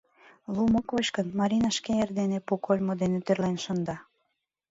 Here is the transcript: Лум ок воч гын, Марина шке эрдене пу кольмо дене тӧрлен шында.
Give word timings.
Лум 0.53 0.73
ок 0.79 0.87
воч 0.93 1.07
гын, 1.15 1.27
Марина 1.39 1.69
шке 1.77 1.91
эрдене 2.03 2.39
пу 2.47 2.53
кольмо 2.65 2.93
дене 3.01 3.19
тӧрлен 3.25 3.57
шында. 3.63 3.97